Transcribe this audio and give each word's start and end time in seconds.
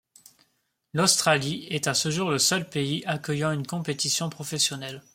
L'Australie 0.93 1.65
est 1.69 1.85
à 1.85 1.93
ce 1.93 2.09
jour 2.09 2.31
le 2.31 2.39
seul 2.39 2.67
pays 2.67 3.03
accueillant 3.05 3.51
une 3.51 3.67
compétition 3.67 4.31
professionnelle. 4.31 5.03